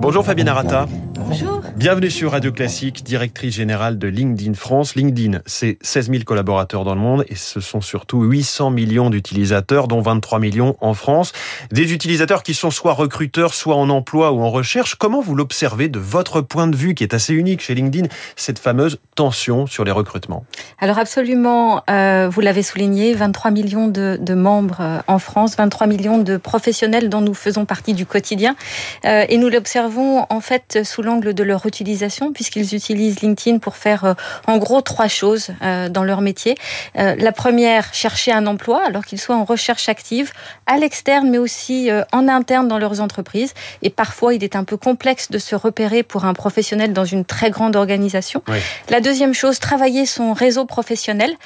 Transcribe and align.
Bonjour 0.00 0.24
Fabienne 0.24 0.48
Arata. 0.48 0.86
Bonjour. 1.28 1.56
Bienvenue 1.76 2.10
sur 2.10 2.32
Radio 2.32 2.52
Classique, 2.52 3.04
directrice 3.04 3.54
générale 3.54 3.98
de 3.98 4.08
LinkedIn 4.08 4.54
France. 4.54 4.94
LinkedIn, 4.94 5.40
c'est 5.44 5.76
16 5.82 6.10
000 6.10 6.22
collaborateurs 6.24 6.84
dans 6.84 6.94
le 6.94 7.00
monde 7.00 7.24
et 7.28 7.34
ce 7.34 7.60
sont 7.60 7.80
surtout 7.80 8.22
800 8.22 8.70
millions 8.70 9.10
d'utilisateurs, 9.10 9.88
dont 9.88 10.00
23 10.00 10.38
millions 10.38 10.76
en 10.80 10.94
France. 10.94 11.32
Des 11.72 11.92
utilisateurs 11.92 12.42
qui 12.42 12.54
sont 12.54 12.70
soit 12.70 12.94
recruteurs, 12.94 13.52
soit 13.52 13.76
en 13.76 13.90
emploi 13.90 14.32
ou 14.32 14.40
en 14.40 14.50
recherche. 14.50 14.94
Comment 14.94 15.20
vous 15.20 15.34
l'observez 15.34 15.88
de 15.88 15.98
votre 15.98 16.40
point 16.40 16.66
de 16.66 16.76
vue, 16.76 16.94
qui 16.94 17.02
est 17.02 17.12
assez 17.12 17.34
unique 17.34 17.60
chez 17.60 17.74
LinkedIn, 17.74 18.08
cette 18.36 18.58
fameuse 18.58 18.98
tension 19.14 19.66
sur 19.66 19.84
les 19.84 19.92
recrutements? 19.92 20.46
Alors 20.78 20.98
absolument, 20.98 21.82
euh, 21.90 22.28
vous 22.30 22.40
l'avez 22.40 22.62
souligné, 22.62 23.12
23 23.14 23.50
millions 23.50 23.88
de, 23.88 24.16
de, 24.20 24.34
membres 24.34 24.80
euh, 24.80 24.98
en 25.08 25.18
France, 25.18 25.56
23 25.56 25.86
millions 25.88 26.18
de 26.18 26.36
professionnels 26.36 27.10
dont 27.10 27.20
nous 27.20 27.34
faisons 27.34 27.66
partie 27.66 27.92
du 27.92 28.06
quotidien. 28.06 28.56
Euh, 29.04 29.26
et 29.28 29.36
nous 29.36 29.48
l'observons 29.48 30.24
en 30.30 30.40
fait 30.40 30.78
sous 30.84 31.02
l'angle 31.02 31.15
de 31.20 31.42
leur 31.42 31.66
utilisation, 31.66 32.32
puisqu'ils 32.32 32.74
utilisent 32.74 33.20
LinkedIn 33.20 33.58
pour 33.58 33.76
faire 33.76 34.04
euh, 34.04 34.14
en 34.46 34.58
gros 34.58 34.80
trois 34.80 35.08
choses 35.08 35.50
euh, 35.62 35.88
dans 35.88 36.04
leur 36.04 36.20
métier. 36.20 36.54
la 36.94 37.32
première, 37.32 37.92
chercher 37.92 38.32
un 38.32 38.46
emploi, 38.46 38.82
alors 38.84 39.04
qu'ils 39.04 39.20
soient 39.20 39.36
en 39.36 39.44
recherche 39.44 39.88
active, 39.88 40.32
à 40.66 40.78
l'externe, 40.78 41.28
mais 41.30 41.38
aussi 41.38 41.90
en 42.12 42.28
interne 42.28 42.68
dans 42.68 42.78
leurs 42.78 43.00
entreprises. 43.00 43.54
Et 43.82 43.90
parfois, 43.90 44.34
il 44.34 44.42
est 44.44 44.56
un 44.56 44.64
peu 44.64 44.76
complexe 44.76 45.30
de 45.30 45.38
se 45.38 45.54
repérer 45.54 46.02
pour 46.02 46.24
un 46.24 46.34
professionnel 46.34 46.92
dans 46.92 47.04
une 47.04 47.24
très 47.24 47.50
grande 47.50 47.76
organisation. 47.76 48.42
Oui. 48.48 48.58
La 48.88 49.00
deuxième 49.00 49.34
chose, 49.34 49.58
travailler 49.58 50.06
son 50.06 50.32
réseau 50.32 50.64
professionnel 50.64 51.36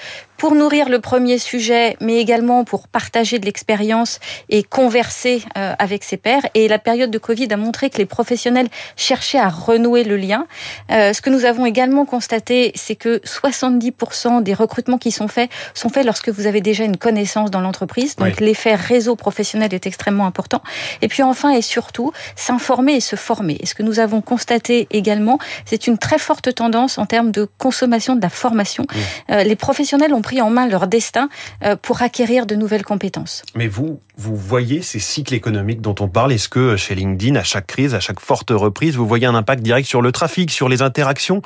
pour 0.40 0.54
nourrir 0.54 0.88
le 0.88 1.00
premier 1.00 1.36
sujet, 1.36 1.98
mais 2.00 2.16
également 2.16 2.64
pour 2.64 2.88
partager 2.88 3.38
de 3.38 3.44
l'expérience 3.44 4.20
et 4.48 4.62
converser 4.62 5.42
euh, 5.58 5.74
avec 5.78 6.02
ses 6.02 6.16
pairs. 6.16 6.40
Et 6.54 6.66
la 6.66 6.78
période 6.78 7.10
de 7.10 7.18
Covid 7.18 7.48
a 7.52 7.58
montré 7.58 7.90
que 7.90 7.98
les 7.98 8.06
professionnels 8.06 8.68
cherchaient 8.96 9.38
à 9.38 9.50
renouer 9.60 10.04
le 10.04 10.16
lien. 10.16 10.46
Euh, 10.90 11.12
ce 11.12 11.20
que 11.20 11.30
nous 11.30 11.44
avons 11.44 11.66
également 11.66 12.04
constaté, 12.04 12.72
c'est 12.74 12.96
que 12.96 13.20
70% 13.24 14.42
des 14.42 14.54
recrutements 14.54 14.98
qui 14.98 15.10
sont 15.10 15.28
faits 15.28 15.50
sont 15.74 15.88
faits 15.88 16.04
lorsque 16.04 16.28
vous 16.28 16.46
avez 16.46 16.60
déjà 16.60 16.84
une 16.84 16.96
connaissance 16.96 17.50
dans 17.50 17.60
l'entreprise. 17.60 18.16
Donc 18.16 18.28
Oui. 18.38 18.46
l'effet 18.46 18.74
réseau 18.74 19.16
professionnel 19.16 19.72
est 19.74 19.86
extrêmement 19.86 20.26
important. 20.26 20.62
Et 21.02 21.08
puis 21.08 21.22
enfin 21.22 21.50
et 21.52 21.62
surtout, 21.62 22.12
s'informer 22.36 22.94
et 22.94 23.00
se 23.00 23.16
former. 23.16 23.56
Et 23.60 23.66
ce 23.66 23.74
que 23.74 23.82
nous 23.82 23.98
avons 24.00 24.20
constaté 24.20 24.86
également, 24.90 25.38
c'est 25.64 25.86
une 25.86 25.98
très 25.98 26.18
forte 26.18 26.54
tendance 26.54 26.98
en 26.98 27.06
termes 27.06 27.30
de 27.30 27.48
consommation 27.58 28.16
de 28.16 28.22
la 28.22 28.30
formation. 28.30 28.86
Euh, 29.30 29.42
les 29.44 29.56
professionnels 29.56 30.14
ont 30.14 30.22
pris 30.22 30.40
en 30.40 30.50
main 30.50 30.66
leur 30.68 30.86
destin 30.86 31.28
euh, 31.64 31.76
pour 31.76 32.02
acquérir 32.02 32.46
de 32.46 32.54
nouvelles 32.54 32.84
compétences. 32.84 33.42
Mais 33.54 33.66
vous, 33.68 34.00
vous 34.16 34.36
voyez 34.36 34.82
ces 34.82 34.98
cycles 35.00 35.34
économiques 35.34 35.80
dont 35.80 35.94
on 36.00 36.08
parle? 36.08 36.32
Est-ce 36.32 36.48
que 36.48 36.76
chez 36.76 36.94
LinkedIn, 36.94 37.36
à 37.36 37.42
chaque 37.44 37.66
crise, 37.66 37.94
à 37.94 38.00
chaque 38.00 38.20
forte 38.20 38.50
reprise, 38.50 38.96
vous 38.96 39.06
voyez 39.06 39.26
un 39.26 39.34
impact 39.34 39.49
direct 39.56 39.88
sur 39.88 40.02
le 40.02 40.12
trafic, 40.12 40.50
sur 40.50 40.68
les 40.68 40.82
interactions 40.82 41.42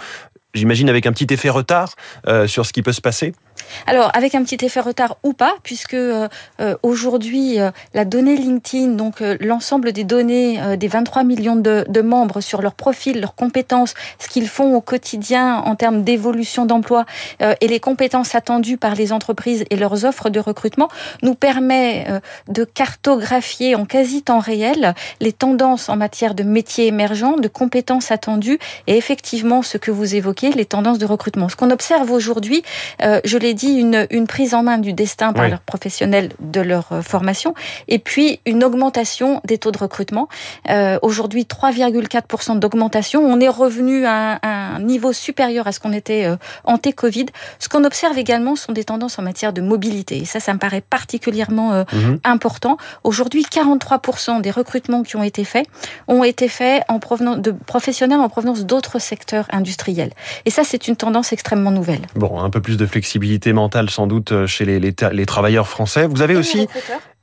J'imagine 0.54 0.88
avec 0.88 1.06
un 1.06 1.12
petit 1.12 1.32
effet 1.34 1.48
retard 1.48 1.94
euh, 2.28 2.46
sur 2.46 2.64
ce 2.64 2.72
qui 2.72 2.82
peut 2.82 2.92
se 2.92 3.00
passer 3.00 3.34
Alors, 3.86 4.10
avec 4.14 4.34
un 4.34 4.42
petit 4.42 4.64
effet 4.64 4.80
retard 4.80 5.16
ou 5.22 5.32
pas, 5.32 5.54
puisque 5.62 5.94
euh, 5.94 6.28
euh, 6.60 6.76
aujourd'hui, 6.82 7.60
euh, 7.60 7.70
la 7.92 8.04
donnée 8.04 8.36
LinkedIn, 8.36 8.92
donc 8.92 9.22
l'ensemble 9.40 9.92
des 9.92 10.04
données 10.04 10.58
des 10.76 10.88
23 10.88 11.24
millions 11.24 11.56
de, 11.56 12.00
membres 12.00 12.40
sur 12.40 12.62
leur 12.62 12.74
profil, 12.74 13.20
leurs 13.20 13.34
compétences, 13.34 13.94
ce 14.18 14.28
qu'ils 14.28 14.48
font 14.48 14.74
au 14.74 14.80
quotidien 14.80 15.58
en 15.58 15.74
termes 15.74 16.02
d'évolution 16.02 16.66
d'emploi 16.66 17.04
et 17.40 17.66
les 17.66 17.80
compétences 17.80 18.34
attendues 18.34 18.76
par 18.76 18.94
les 18.94 19.12
entreprises 19.12 19.64
et 19.70 19.76
leurs 19.76 20.04
offres 20.04 20.28
de 20.28 20.40
recrutement, 20.40 20.88
nous 21.22 21.34
permet 21.34 22.06
de 22.48 22.64
cartographier 22.64 23.74
en 23.74 23.84
quasi 23.84 24.22
temps 24.22 24.38
réel 24.38 24.94
les 25.20 25.32
tendances 25.32 25.88
en 25.88 25.96
matière 25.96 26.34
de 26.34 26.42
métiers 26.42 26.86
émergents, 26.86 27.36
de 27.36 27.48
compétences 27.48 28.10
attendues 28.10 28.58
et 28.86 28.96
effectivement 28.96 29.62
ce 29.62 29.78
que 29.78 29.90
vous 29.90 30.14
évoquez, 30.14 30.52
les 30.52 30.66
tendances 30.66 30.98
de 30.98 31.06
recrutement. 31.06 31.48
Ce 31.48 31.56
qu'on 31.56 31.70
observe 31.70 32.10
aujourd'hui, 32.10 32.62
je 33.00 33.38
l'ai 33.44 33.54
dit, 33.54 33.68
une, 33.74 34.06
une 34.10 34.26
prise 34.26 34.54
en 34.54 34.62
main 34.64 34.78
du 34.78 34.92
destin 34.92 35.32
par 35.32 35.44
Oui. 35.44 35.50
leurs 35.50 35.60
professionnels 35.60 36.30
de 36.40 36.60
leur 36.60 36.86
euh, 36.92 37.02
formation 37.02 37.54
et 37.88 37.98
puis 38.00 38.40
une 38.46 38.64
augmentation 38.64 39.40
des 39.44 39.58
taux 39.58 39.70
de 39.70 39.78
recrutement. 39.78 40.28
Euh, 40.70 40.98
aujourd'hui, 41.02 41.44
3,4% 41.44 42.58
d'augmentation. 42.58 43.20
On 43.24 43.38
est 43.40 43.48
revenu 43.48 44.04
à 44.06 44.32
un, 44.34 44.38
à 44.42 44.48
un 44.76 44.80
niveau 44.80 45.12
supérieur 45.12 45.66
à 45.66 45.72
ce 45.72 45.80
qu'on 45.80 45.92
était 45.92 46.24
euh, 46.26 46.36
anté-Covid. 46.64 47.26
Ce 47.58 47.68
qu'on 47.68 47.84
observe 47.84 48.18
également 48.18 48.56
sont 48.56 48.72
des 48.72 48.84
tendances 48.84 49.18
en 49.18 49.22
matière 49.22 49.52
de 49.52 49.60
mobilité. 49.60 50.18
Et 50.18 50.24
ça, 50.24 50.40
ça 50.40 50.52
me 50.54 50.58
paraît 50.58 50.80
particulièrement 50.82 51.72
euh, 51.72 51.84
Mhm. 51.92 52.18
important. 52.24 52.76
Aujourd'hui, 53.04 53.44
43% 53.44 54.40
des 54.40 54.50
recrutements 54.50 55.02
qui 55.02 55.16
ont 55.16 55.22
été 55.22 55.44
faits 55.44 55.66
ont 56.08 56.24
été 56.24 56.48
faits 56.48 56.82
en 56.88 56.98
provenance 56.98 57.38
de 57.38 57.50
professionnels 57.52 58.20
en 58.20 58.28
provenance 58.28 58.64
d'autres 58.64 58.98
secteurs 58.98 59.46
industriels. 59.50 60.10
Et 60.46 60.50
ça, 60.50 60.62
c'est 60.64 60.88
une 60.88 60.96
tendance 60.96 61.32
extrêmement 61.32 61.70
nouvelle. 61.70 62.00
Bon, 62.16 62.40
un 62.40 62.50
peu 62.50 62.60
plus 62.60 62.76
de 62.76 62.86
flexibilité 62.86 63.33
mentale 63.52 63.90
sans 63.90 64.06
doute 64.06 64.32
euh, 64.32 64.46
chez 64.46 64.64
les, 64.64 64.80
les, 64.80 64.92
ta- 64.92 65.10
les 65.12 65.26
travailleurs 65.26 65.68
français. 65.68 66.06
Vous 66.06 66.22
avez 66.22 66.36
aussi 66.36 66.66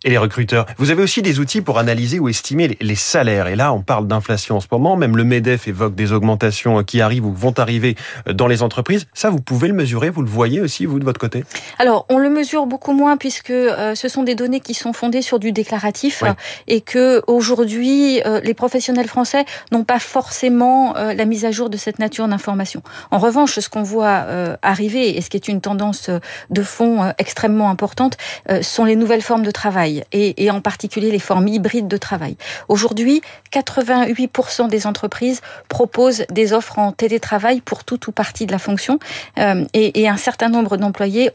et 0.04 0.10
les 0.10 0.18
recruteurs. 0.18 0.66
Vous 0.78 0.90
avez 0.92 1.04
aussi 1.04 1.22
des 1.22 1.40
outils 1.40 1.62
pour 1.62 1.78
analyser 1.80 2.20
ou 2.20 2.30
estimer 2.30 2.78
les- 2.80 2.96
salaires. 2.96 3.48
Et 3.48 3.56
là, 3.56 3.74
on 3.74 3.82
parle 3.82 4.08
d'inflation 4.08 4.58
en 4.58 4.60
ce 4.60 4.68
moment. 4.72 4.96
Même 4.96 5.18
le 5.18 5.24
MEDEF 5.24 5.68
évoque 5.68 5.96
des 5.96 6.12
augmentations 6.12 6.80
euh, 6.80 6.84
qui 6.84 7.02
arrivent 7.02 7.26
ou 7.26 7.34
vont 7.34 7.54
arriver 7.58 7.96
euh, 8.28 8.34
dans 8.34 8.48
les 8.48 8.62
entreprises. 8.64 9.08
Ça, 9.14 9.30
vous 9.30 9.42
pouvez 9.42 9.68
le 9.68 9.74
mesurer. 9.74 10.10
Vous 10.10 10.22
le 10.22 10.30
voyez 10.30 10.62
aussi, 10.62 10.86
vous, 10.86 11.00
de 11.00 11.06
votre 11.06 11.20
côté? 11.20 11.44
Alors, 11.80 12.06
on 12.10 12.18
le 12.18 12.30
mesure 12.30 12.66
beaucoup 12.68 12.94
moins 12.94 13.18
puisque 13.18 13.50
euh, 13.50 13.96
ce 13.96 14.08
sont 14.08 14.24
des 14.24 14.36
données 14.36 14.60
qui 14.60 14.74
sont 14.74 14.94
fondées 14.94 15.22
sur 15.22 15.40
du 15.40 15.52
déclaratif 15.52 16.24
et 16.68 16.82
que 16.82 17.22
aujourd'hui, 17.28 18.22
euh, 18.26 18.40
les 18.44 18.54
professionnels 18.54 19.08
français 19.08 19.46
n'ont 19.72 19.84
pas 19.84 20.00
forcément 20.00 20.96
euh, 20.98 21.14
la 21.14 21.26
mise 21.26 21.46
à 21.46 21.52
jour 21.52 21.70
de 21.70 21.78
cette 21.78 22.00
nature 22.00 22.28
d'information. 22.28 22.84
En 23.10 23.18
revanche, 23.18 23.60
ce 23.60 23.70
qu'on 23.70 23.84
voit 23.84 24.26
arriver 24.62 25.18
et 25.18 25.22
ce 25.22 25.30
qui 25.30 25.38
est 25.38 25.48
une 25.48 25.62
tendance 25.62 26.10
de 26.50 26.64
fond 26.64 27.14
extrêmement 27.18 27.70
importante 27.70 28.18
sont 28.62 28.86
les 28.86 28.96
nouvelles 28.96 29.22
formes 29.22 29.44
de 29.44 29.52
travail 29.52 29.91
et, 30.12 30.44
et 30.44 30.52
en 30.52 30.62
particulier 30.62 31.12
les 31.12 31.20
formes 31.20 31.48
hybrides 31.48 31.88
de 31.88 31.98
travail. 31.98 32.36
Aujourd'hui, 32.68 33.22
88% 33.54 34.70
des 34.70 34.88
entreprises 34.88 35.42
proposent 35.70 36.26
des 36.30 36.54
offres 36.54 36.80
en 36.80 36.92
télétravail 36.92 37.62
pour 37.62 37.84
tout 37.84 38.10
ou 38.10 38.12
partie 38.12 38.46
de 38.46 38.52
la 38.52 38.60
fonction 38.60 39.00
euh, 39.38 39.66
et, 39.74 40.02
et 40.02 40.08
un 40.08 40.18
certain 40.18 40.50
nombre 40.50 40.78
d'employés 40.78 41.32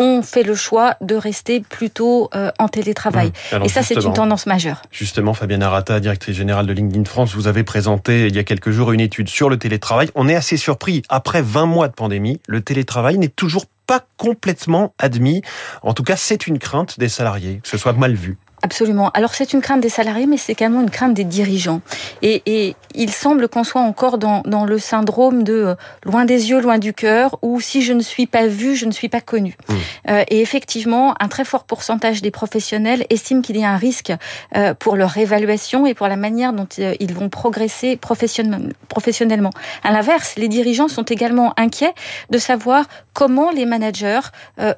ont 0.00 0.22
fait 0.22 0.42
le 0.42 0.54
choix 0.54 0.96
de 1.00 1.14
rester 1.14 1.60
plutôt 1.60 2.30
euh, 2.34 2.50
en 2.58 2.68
télétravail. 2.68 3.32
Mmh. 3.52 3.64
Et 3.64 3.68
ça, 3.68 3.82
c'est 3.82 4.02
une 4.02 4.12
tendance 4.12 4.46
majeure. 4.46 4.82
Justement, 4.90 5.34
Fabienne 5.34 5.62
Arata, 5.62 6.00
directrice 6.00 6.36
générale 6.36 6.66
de 6.66 6.72
LinkedIn 6.72 7.04
France, 7.04 7.34
vous 7.34 7.46
avez 7.46 7.64
présenté 7.64 8.26
il 8.26 8.34
y 8.34 8.38
a 8.38 8.44
quelques 8.44 8.70
jours 8.70 8.92
une 8.92 9.00
étude 9.00 9.28
sur 9.28 9.50
le 9.50 9.58
télétravail. 9.58 10.08
On 10.14 10.28
est 10.28 10.34
assez 10.34 10.56
surpris. 10.56 11.02
Après 11.08 11.42
20 11.42 11.66
mois 11.66 11.88
de 11.88 11.92
pandémie, 11.92 12.40
le 12.46 12.62
télétravail 12.62 13.18
n'est 13.18 13.28
toujours 13.28 13.66
pas 13.90 14.06
complètement 14.16 14.94
admis. 15.00 15.42
En 15.82 15.94
tout 15.94 16.04
cas, 16.04 16.14
c'est 16.14 16.46
une 16.46 16.60
crainte 16.60 17.00
des 17.00 17.08
salariés, 17.08 17.58
que 17.60 17.68
ce 17.68 17.76
soit 17.76 17.92
mal 17.92 18.14
vu. 18.14 18.38
Absolument. 18.62 19.10
Alors 19.14 19.34
c'est 19.34 19.52
une 19.54 19.62
crainte 19.62 19.80
des 19.80 19.88
salariés, 19.88 20.26
mais 20.26 20.36
c'est 20.36 20.52
également 20.52 20.82
une 20.82 20.90
crainte 20.90 21.14
des 21.14 21.24
dirigeants. 21.24 21.80
Et, 22.20 22.42
et 22.44 22.76
il 22.94 23.10
semble 23.10 23.48
qu'on 23.48 23.64
soit 23.64 23.80
encore 23.80 24.18
dans, 24.18 24.42
dans 24.44 24.66
le 24.66 24.78
syndrome 24.78 25.44
de 25.44 25.52
euh, 25.52 25.74
loin 26.04 26.26
des 26.26 26.50
yeux, 26.50 26.60
loin 26.60 26.78
du 26.78 26.92
cœur, 26.92 27.38
où 27.40 27.60
si 27.60 27.80
je 27.80 27.94
ne 27.94 28.00
suis 28.00 28.26
pas 28.26 28.46
vu, 28.46 28.76
je 28.76 28.84
ne 28.84 28.90
suis 28.90 29.08
pas 29.08 29.22
connu. 29.22 29.56
Mmh. 29.68 29.74
Euh, 30.10 30.24
et 30.28 30.40
effectivement, 30.42 31.14
un 31.20 31.28
très 31.28 31.44
fort 31.44 31.64
pourcentage 31.64 32.20
des 32.20 32.30
professionnels 32.30 33.06
estiment 33.08 33.40
qu'il 33.40 33.56
y 33.56 33.64
a 33.64 33.70
un 33.70 33.78
risque 33.78 34.12
euh, 34.56 34.74
pour 34.74 34.96
leur 34.96 35.16
évaluation 35.16 35.86
et 35.86 35.94
pour 35.94 36.08
la 36.08 36.16
manière 36.16 36.52
dont 36.52 36.68
ils 36.78 37.14
vont 37.14 37.28
progresser 37.28 37.96
professionnellement. 37.96 39.50
À 39.84 39.92
l'inverse, 39.92 40.34
les 40.36 40.48
dirigeants 40.48 40.88
sont 40.88 41.02
également 41.02 41.54
inquiets 41.56 41.94
de 42.28 42.38
savoir 42.38 42.84
comment 43.12 43.50
les 43.50 43.66
managers 43.66 44.20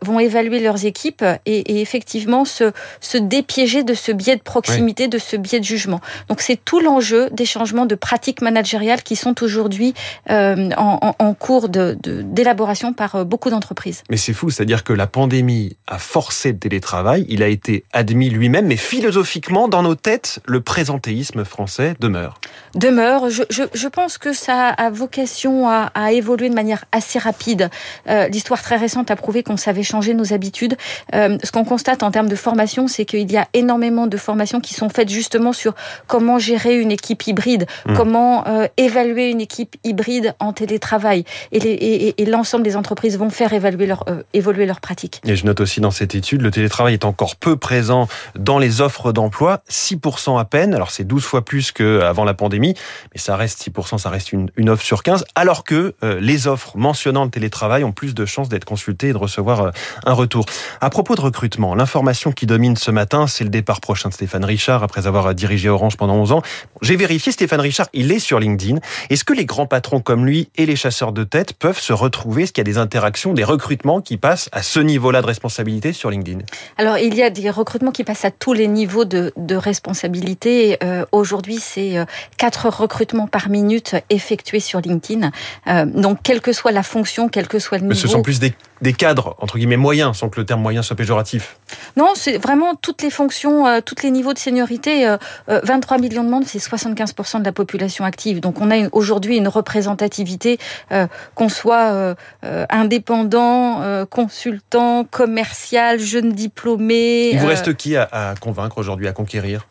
vont 0.03 0.19
évaluer 0.21 0.61
leurs 0.61 0.85
équipes 0.85 1.25
et, 1.47 1.59
et 1.73 1.81
effectivement 1.81 2.45
se, 2.45 2.73
se 3.01 3.19
dépiéger 3.19 3.72
de 3.83 3.95
ce 3.95 4.13
biais 4.13 4.37
de 4.37 4.43
proximité, 4.43 5.09
de 5.09 5.19
ce 5.19 5.37
biais 5.37 5.61
de 5.61 5.65
jugement. 5.65 6.01
Donc 6.29 6.43
c'est 6.43 6.59
tout 6.63 6.81
l'enjeu 6.81 7.31
des 7.33 7.47
changements 7.47 7.87
de 7.87 7.95
pratiques 7.95 8.43
managériales 8.43 9.03
qui 9.03 9.17
sont 9.17 9.43
aujourd'hui 9.43 9.95
euh, 10.31 10.69
en, 10.77 11.35
cours 11.35 11.69
de- 11.71 11.97
de- 12.03 12.21
d'élaboration 12.23 12.93
par 12.93 13.15
euh, 13.17 13.25
beaucoup 13.25 13.49
d'entreprises. 13.49 14.03
Mais 14.11 14.19
c'est 14.19 14.35
fou, 14.35 14.51
c'est-à-dire 14.51 14.85
que 14.85 14.93
la 14.93 15.07
pandémie 15.07 15.77
a 15.87 15.99
forcé 15.99 16.53
le 16.53 16.59
télétravail, 16.59 17.25
il 17.29 17.43
a 17.43 17.49
été 17.49 17.85
admis 17.95 18.29
lui-même, 18.29 18.67
mais 18.67 18.77
philosophiquement, 18.77 19.69
dans 19.69 19.83
nos 19.83 19.95
têtes, 19.95 20.41
le 20.47 20.61
présentéisme 20.61 21.45
français 21.45 21.95
demeure. 22.01 22.39
demeure. 22.75 23.31
Je, 23.31 23.43
je, 23.51 23.63
je 23.73 23.89
pense 23.89 24.19
que 24.19 24.33
ça 24.33 24.69
a 24.69 24.91
vocation 24.91 25.69
à, 25.69 25.91
à 25.95 26.13
évoluer 26.13 26.49
de 26.51 26.55
manière 26.55 26.85
assez 26.93 27.19
rapide. 27.19 27.71
Euh, 28.09 28.29
L'histoire 28.29 28.61
très 28.63 28.77
récente 28.77 29.11
a 29.11 29.17
prouvé 29.17 29.43
qu'on 29.43 29.57
savait 29.57 29.83
changer 29.83 30.13
nos 30.15 30.33
habitudes. 30.33 30.77
Euh, 31.15 31.39
ce 31.45 31.51
qu'on 31.53 31.65
constate 31.65 32.03
en 32.03 32.11
termes 32.11 32.29
de 32.29 32.37
formation, 32.37 32.89
c'est 32.89 33.05
qu'il 33.05 33.31
y 33.31 33.37
a 33.37 33.47
énormément 33.55 33.62
de 33.63 34.17
formations 34.17 34.61
qui 34.61 34.75
sont 34.75 34.89
faites 34.89 35.09
justement 35.09 35.53
sur 35.53 35.75
comment 36.07 36.39
gérer 36.39 36.79
une 36.79 36.91
équipe 36.91 37.27
hybride, 37.27 37.67
mmh. 37.87 37.95
comment 37.95 38.47
euh, 38.47 38.67
évaluer 38.77 39.31
une 39.31 39.41
équipe 39.41 39.77
hybride 39.85 40.35
en 40.41 40.53
télétravail. 40.53 41.25
Et, 41.53 42.15
l'ensemble 42.27 42.65
des 42.65 42.77
entreprises 42.77 43.19
vont 43.19 43.29
faire 43.29 43.53
évaluer 43.53 43.87
leur, 43.87 44.05
euh, 44.09 44.23
évoluer 44.33 44.65
leurs 44.65 44.81
pratiques. 44.81 45.21
Et 45.27 45.37
je 45.37 45.45
note 45.45 45.61
aussi 45.61 45.81
dans 45.81 45.91
cette 45.91 46.15
étude, 46.15 46.41
le 46.41 46.51
télétravail 46.51 46.95
est 46.95 47.05
encore 47.05 47.37
peu 47.37 47.57
présent 47.57 48.09
dans 48.39 48.59
les 48.59 48.81
offres 48.81 49.13
d'emploi, 49.13 49.61
6% 49.69 50.39
à 50.39 50.45
peine. 50.45 50.75
Alors 50.75 50.91
c'est 50.91 51.05
12 51.05 51.23
fois 51.23 51.45
plus 51.45 51.73
qu'avant 51.73 52.25
la 52.25 52.35
pandémie, 52.35 52.75
mais 53.13 53.21
ça 53.21 53.37
reste 53.37 53.61
6%, 53.69 53.99
ça 53.99 54.09
reste 54.09 54.33
une, 54.33 54.51
une 54.57 54.71
offre 54.71 54.85
sur 54.85 55.03
15, 55.03 55.25
alors 55.35 55.65
que 55.65 55.95
euh, 56.03 56.19
les 56.21 56.47
offres 56.47 56.77
mentionnant 56.77 57.25
le 57.25 57.31
télétravail 57.31 57.85
ont 57.85 57.93
plus 57.93 58.15
de 58.15 58.25
chances 58.25 58.49
d'être 58.49 58.65
consultées 58.65 59.09
et 59.09 59.13
de 59.13 59.19
recevoir 59.19 59.73
un 60.05 60.13
retour. 60.13 60.47
À 60.81 60.89
propos 60.89 61.15
de 61.15 61.21
recrutement, 61.21 61.75
l'information 61.75 62.33
qui 62.33 62.47
domine 62.47 62.77
ce 62.77 62.91
matin, 62.91 63.27
c'est 63.27 63.45
le 63.45 63.51
départ 63.53 63.81
prochain 63.81 64.09
de 64.09 64.15
Stéphane 64.15 64.45
Richard 64.45 64.83
après 64.83 65.07
avoir 65.07 65.33
dirigé 65.35 65.69
Orange 65.69 65.97
pendant 65.97 66.17
11 66.17 66.33
ans. 66.33 66.43
J'ai 66.81 66.97
vérifié, 66.97 67.31
Stéphane 67.31 67.61
Richard, 67.61 67.87
il 67.93 68.11
est 68.11 68.19
sur 68.19 68.41
LinkedIn. 68.41 68.79
Est-ce 69.11 69.25
que 69.25 69.33
les 69.33 69.45
grands 69.45 69.67
patrons 69.67 70.01
comme 70.01 70.27
lui 70.27 70.49
et 70.57 70.67
les 70.67 70.75
chasseurs 70.75 71.13
de 71.13 71.23
tête 71.23 71.53
peuvent 71.53 71.79
se 71.79 71.93
retrouver? 71.93 72.43
Est-ce 72.43 72.53
qu'il 72.53 72.67
y 72.67 72.69
a 72.69 72.73
des 72.73 72.79
interactions, 72.79 73.33
des 73.35 73.45
recrutements 73.45 74.01
qui 74.01 74.17
passent 74.17 74.49
à 74.53 74.63
ce 74.63 74.81
niveau-là 74.81 75.23
de 75.23 75.27
responsabilité 75.27 75.93
sur 75.93 76.11
LinkedIn? 76.11 76.41
Alors, 76.79 76.99
il 76.99 77.15
y 77.15 77.23
a 77.23 77.31
des 77.31 77.51
recrutements 77.51 77.93
qui 77.93 78.03
passent 78.05 78.25
à 78.25 78.31
tous 78.31 78.53
les 78.53 78.67
niveaux 78.67 79.05
de, 79.05 79.33
responsabilité. 79.55 80.79
Euh, 80.83 81.05
aujourd'hui, 81.13 81.59
c'est 81.61 81.99
euh, 81.99 82.05
quatre 82.39 82.69
recrutements 82.69 83.27
par 83.27 83.49
minute 83.49 83.97
effectués 84.11 84.61
sur 84.61 84.81
LinkedIn. 84.81 85.31
Euh, 85.69 85.85
donc, 85.85 86.19
quelle 86.23 86.41
que 86.41 86.53
soit 86.53 86.73
la 86.73 86.83
fonction, 86.83 87.29
quel 87.29 87.49
que 87.49 87.59
soit 87.59 87.79
le 87.79 87.85
niveau. 87.85 87.95
Mais 87.95 88.01
ce 88.01 88.09
sont 88.09 88.23
plus 88.23 88.41
des, 88.41 88.55
des 88.83 88.93
cadres, 88.93 89.37
entre 89.39 89.57
guillemets, 89.59 89.77
moyens, 89.77 90.19
sans 90.19 90.29
que 90.29 90.39
le 90.41 90.45
terme 90.45 90.61
moyen 90.61 90.83
soit 90.83 90.97
péjoratif. 90.97 91.57
Non, 91.97 92.11
c'est 92.15 92.37
vraiment 92.37 92.75
toutes 92.75 93.03
les 93.03 93.11
fonctions, 93.11 93.67
euh, 93.67 93.81
tous 93.81 94.03
les 94.03 94.11
niveaux 94.11 94.35
de 94.35 94.39
seniorité. 94.39 95.07
23 95.47 95.49
euh, 95.49 95.99
euh, 95.99 96.03
millions 96.03 96.25
de 96.25 96.29
membres, 96.29 96.47
c'est 96.47 96.59
75% 96.59 97.41
de 97.41 97.45
la 97.45 97.53
population 97.53 98.05
active. 98.05 98.41
Donc 98.41 98.61
on 98.61 98.71
a 98.71 98.89
aujourd'hui 98.91 99.37
une 99.37 99.49
représentativité, 99.49 100.59
qu'on 101.35 101.49
soit 101.49 102.17
indépendant, 102.71 104.07
consultant, 104.07 105.05
commercial, 105.05 106.01
jeune 106.01 106.33
diplômé. 106.33 107.31
Il 107.33 107.39
vous 107.39 107.47
reste 107.47 107.75
qui 107.75 107.97
à 107.97 108.35
convaincre 108.41 108.79
aujourd'hui, 108.79 109.07
à 109.07 109.13
conquérir? 109.13 109.67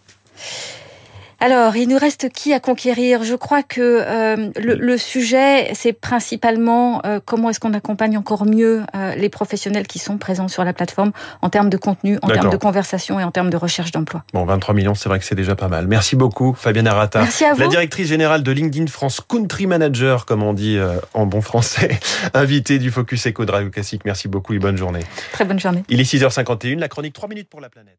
Alors, 1.41 1.75
il 1.75 1.89
nous 1.89 1.97
reste 1.97 2.29
qui 2.29 2.53
à 2.53 2.59
conquérir? 2.59 3.23
Je 3.23 3.33
crois 3.33 3.63
que 3.63 3.81
euh, 3.81 4.51
le, 4.55 4.97
sujet, 4.99 5.71
c'est 5.73 5.91
principalement 5.91 7.01
euh, 7.03 7.19
comment 7.25 7.49
est-ce 7.49 7.59
qu'on 7.59 7.73
accompagne 7.73 8.15
encore 8.15 8.45
mieux 8.45 8.83
euh, 8.95 9.15
les 9.15 9.27
professionnels 9.27 9.87
qui 9.87 9.97
sont 9.97 10.19
présents 10.19 10.47
sur 10.47 10.63
la 10.63 10.71
plateforme 10.71 11.11
en 11.41 11.49
termes 11.49 11.71
de 11.71 11.77
contenu, 11.77 12.19
en 12.21 12.27
termes 12.27 12.51
de 12.51 12.57
conversation 12.57 13.19
et 13.19 13.23
en 13.23 13.31
termes 13.31 13.49
de 13.49 13.57
recherche 13.57 13.91
d'emploi. 13.91 14.23
Bon, 14.33 14.45
23 14.45 14.75
millions, 14.75 14.93
c'est 14.93 15.09
vrai 15.09 15.17
que 15.17 15.25
c'est 15.25 15.33
déjà 15.33 15.55
pas 15.55 15.67
mal. 15.67 15.87
Merci 15.87 16.15
beaucoup, 16.15 16.53
Fabienne 16.53 16.87
Arata. 16.87 17.21
Merci 17.21 17.45
à 17.45 17.53
vous. 17.53 17.59
La 17.59 17.67
directrice 17.67 18.07
générale 18.07 18.43
de 18.43 18.51
LinkedIn 18.51 18.85
France, 18.85 19.19
Country 19.27 19.65
Manager, 19.65 20.27
comme 20.27 20.43
on 20.43 20.53
dit 20.53 20.77
en 21.15 21.25
bon 21.25 21.41
français, 21.41 21.99
invitée 22.35 22.77
du 22.77 22.91
Focus 22.91 23.25
Eco 23.25 23.45
Drive 23.45 23.71
Classique. 23.71 24.03
Merci 24.05 24.27
beaucoup 24.27 24.53
et 24.53 24.59
bonne 24.59 24.77
journée. 24.77 25.01
Très 25.31 25.45
bonne 25.45 25.59
journée. 25.59 25.83
Il 25.89 25.99
est 25.99 26.03
6h51, 26.03 26.77
la 26.77 26.87
chronique 26.87 27.13
3 27.13 27.27
minutes 27.29 27.49
pour 27.49 27.61
la 27.61 27.69
planète. 27.69 27.97